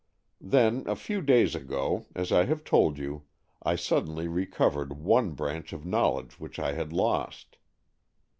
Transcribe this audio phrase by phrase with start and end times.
[0.41, 3.25] "Then, a few days ago, as I have told you,
[3.61, 7.57] I suddenly recovered one branch of knowledge which I had lost.